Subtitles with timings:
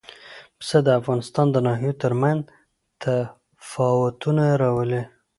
[0.57, 2.39] پسه د افغانستان د ناحیو ترمنځ
[3.01, 5.03] تفاوتونه راولي.